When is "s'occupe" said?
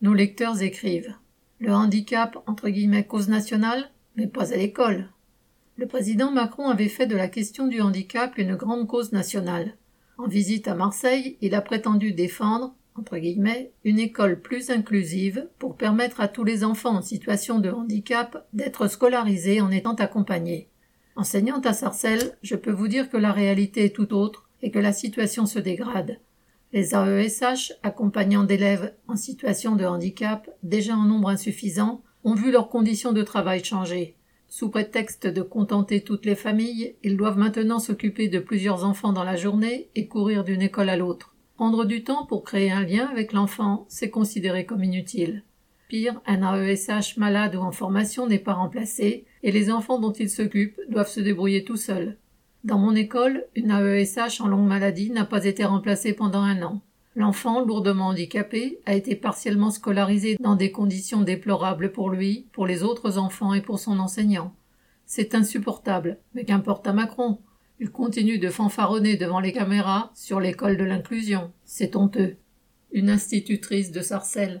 50.28-50.78